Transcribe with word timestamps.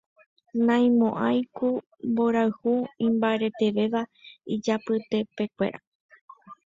Ñaimoã 0.65 1.27
ku 1.57 1.67
mborayhu 2.11 2.73
imbaretevéva 3.07 4.01
ijapytepekuéra. 4.53 5.79